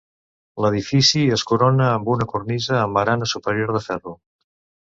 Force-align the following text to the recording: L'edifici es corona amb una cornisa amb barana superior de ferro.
L'edifici 0.63 1.21
es 1.35 1.43
corona 1.51 1.91
amb 1.97 2.09
una 2.15 2.29
cornisa 2.33 2.75
amb 2.87 3.01
barana 3.01 3.31
superior 3.37 3.75
de 3.77 3.87
ferro. 3.91 4.19